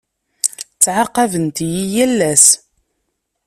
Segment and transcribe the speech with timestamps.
[0.75, 2.45] Ttɛaqabent-iyi yal ass.